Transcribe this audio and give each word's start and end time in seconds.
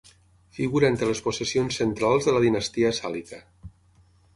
Figura 0.57 0.89
entre 0.93 1.09
les 1.11 1.21
possessions 1.27 1.79
centrals 1.83 2.31
de 2.31 2.37
la 2.39 2.43
Dinastia 2.49 2.95
Sàlica. 3.03 3.45